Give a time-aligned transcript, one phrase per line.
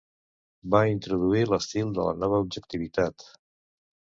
[0.75, 3.29] Va introduir l'estil de la nova objectivitat.